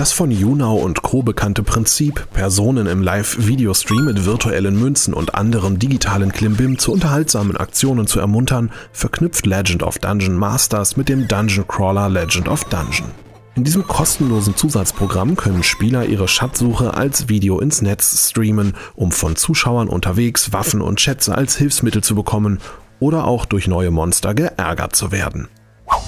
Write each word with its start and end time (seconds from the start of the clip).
Das 0.00 0.12
von 0.12 0.30
Junau 0.30 0.76
und 0.76 1.02
Co. 1.02 1.22
bekannte 1.22 1.62
Prinzip, 1.62 2.26
Personen 2.32 2.86
im 2.86 3.02
Live-Videostream 3.02 4.06
mit 4.06 4.24
virtuellen 4.24 4.80
Münzen 4.80 5.12
und 5.12 5.34
anderem 5.34 5.78
digitalen 5.78 6.32
Klimbim 6.32 6.78
zu 6.78 6.90
unterhaltsamen 6.90 7.58
Aktionen 7.58 8.06
zu 8.06 8.18
ermuntern, 8.18 8.72
verknüpft 8.92 9.44
Legend 9.44 9.82
of 9.82 9.98
Dungeon 9.98 10.36
Masters 10.36 10.96
mit 10.96 11.10
dem 11.10 11.28
Dungeon 11.28 11.68
Crawler 11.68 12.08
Legend 12.08 12.48
of 12.48 12.64
Dungeon. 12.64 13.10
In 13.56 13.64
diesem 13.64 13.86
kostenlosen 13.86 14.56
Zusatzprogramm 14.56 15.36
können 15.36 15.62
Spieler 15.62 16.06
ihre 16.06 16.28
Schatzsuche 16.28 16.94
als 16.94 17.28
Video 17.28 17.60
ins 17.60 17.82
Netz 17.82 18.30
streamen, 18.30 18.72
um 18.94 19.12
von 19.12 19.36
Zuschauern 19.36 19.90
unterwegs 19.90 20.50
Waffen 20.54 20.80
und 20.80 20.98
Schätze 20.98 21.34
als 21.34 21.58
Hilfsmittel 21.58 22.02
zu 22.02 22.14
bekommen 22.14 22.60
oder 23.00 23.26
auch 23.26 23.44
durch 23.44 23.68
neue 23.68 23.90
Monster 23.90 24.32
geärgert 24.32 24.96
zu 24.96 25.12
werden. 25.12 25.48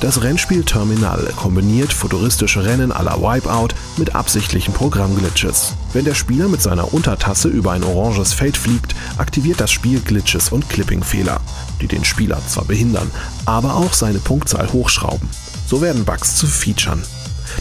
Das 0.02 0.20
Rennspiel 0.20 0.65
Terminal 0.65 1.33
kombiniert 1.37 1.92
futuristische 1.92 2.65
Rennen 2.65 2.91
à 2.91 3.05
la 3.05 3.20
Wipeout 3.20 3.69
mit 3.98 4.16
absichtlichen 4.16 4.75
Programmglitches. 4.75 5.75
Wenn 5.92 6.05
der 6.05 6.16
Spieler 6.16 6.48
mit 6.48 6.61
seiner 6.61 6.92
Untertasse 6.92 7.47
über 7.47 7.70
ein 7.70 7.84
oranges 7.84 8.33
Feld 8.33 8.56
fliegt, 8.56 8.97
aktiviert 9.19 9.61
das 9.61 9.70
Spiel 9.70 10.01
Glitches 10.01 10.51
und 10.51 10.69
Clipping-Fehler, 10.69 11.41
die 11.80 11.87
den 11.87 12.05
Spieler 12.05 12.41
zwar 12.48 12.65
behindern, 12.65 13.12
aber 13.47 13.77
auch 13.77 13.92
seine 13.92 14.19
Punktzahl 14.19 14.73
hochschrauben. 14.73 15.28
So 15.69 15.80
werden 15.80 16.05
Bugs 16.05 16.34
zu 16.34 16.48
Featuren. 16.48 17.05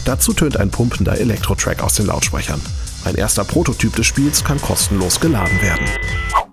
Dazu 0.04 0.32
tönt 0.32 0.56
ein 0.56 0.70
pumpender 0.70 1.16
Elektro-Track 1.16 1.80
aus 1.80 1.94
den 1.94 2.06
Lautsprechern. 2.06 2.60
Ein 3.04 3.14
erster 3.14 3.44
Prototyp 3.44 3.94
des 3.94 4.06
Spiels 4.06 4.42
kann 4.42 4.60
kostenlos 4.60 5.20
geladen 5.20 5.62
werden. 5.62 5.86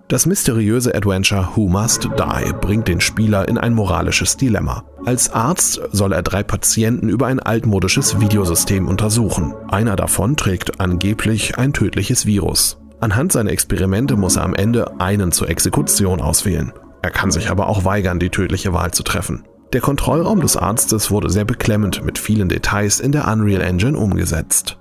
Das 0.10 0.26
mysteriöse 0.26 0.96
Adventure 0.96 1.50
Who 1.54 1.68
Must 1.68 2.06
Die 2.06 2.54
bringt 2.60 2.88
den 2.88 3.00
Spieler 3.00 3.48
in 3.48 3.60
ein 3.60 3.76
moralisches 3.76 4.38
Dilemma. 4.38 4.84
Als 5.06 5.32
Arzt 5.32 5.80
soll 5.92 6.14
er 6.14 6.24
drei 6.24 6.42
Patienten 6.42 7.10
über 7.10 7.28
ein 7.28 7.40
altmodisches 7.40 8.20
Videosystem 8.20 8.88
untersuchen. 8.88 9.54
Einer 9.68 9.96
davon 9.96 10.36
trägt 10.36 10.80
angeblich 10.80 11.60
ein 11.60 11.74
tödliches 11.74 12.26
Virus. 12.26 12.80
Anhand 13.00 13.34
seiner 13.34 13.52
Experimente 13.52 14.18
muss 14.18 14.38
er 14.38 14.46
am 14.46 14.56
Ende 14.56 15.00
einen 15.00 15.32
zur 15.32 15.48
Exekution 15.48 16.22
auswählen. 16.22 16.74
Er 17.04 17.12
kann 17.12 17.30
sich 17.30 17.52
aber 17.52 17.68
auch 17.68 17.86
weigern, 17.86 18.18
die 18.18 18.32
tödliche 18.32 18.74
Wahl 18.74 18.90
zu 18.90 19.04
treffen. 19.04 19.44
Der 19.74 19.82
Kontrollraum 19.82 20.42
des 20.42 20.58
Arztes 20.58 21.12
wurde 21.12 21.30
sehr 21.30 21.46
beklemmend 21.46 22.04
mit 22.04 22.18
vielen 22.18 22.50
Details 22.50 23.00
in 23.00 23.12
der 23.12 23.28
Unreal 23.28 23.62
Engine 23.62 23.96
umgesetzt. 23.96 24.79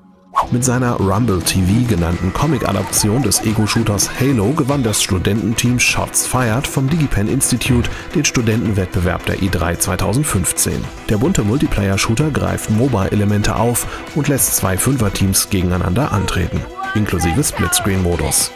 Mit 0.50 0.64
seiner 0.64 0.94
Rumble 0.94 1.42
TV 1.42 1.86
genannten 1.86 2.32
Comic-Adaption 2.32 3.22
des 3.22 3.44
Ego-Shooters 3.44 4.08
Halo 4.18 4.52
gewann 4.52 4.82
das 4.82 5.02
Studententeam 5.02 5.78
Shots 5.78 6.26
Fired 6.26 6.66
vom 6.66 6.88
DigiPen 6.88 7.28
Institute 7.28 7.90
den 8.14 8.24
Studentenwettbewerb 8.24 9.26
der 9.26 9.40
E3 9.40 9.78
2015. 9.78 10.82
Der 11.10 11.18
bunte 11.18 11.42
Multiplayer-Shooter 11.44 12.30
greift 12.30 12.70
MOBA-Elemente 12.70 13.56
auf 13.56 13.86
und 14.14 14.28
lässt 14.28 14.56
zwei 14.56 14.78
Fünfer-Teams 14.78 15.50
gegeneinander 15.50 16.12
antreten, 16.12 16.62
inklusive 16.94 17.44
Splitscreen-Modus. 17.44 18.50